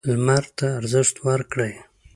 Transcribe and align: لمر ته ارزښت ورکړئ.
لمر 0.11 0.43
ته 0.57 0.67
ارزښت 0.79 1.15
ورکړئ. 1.27 1.73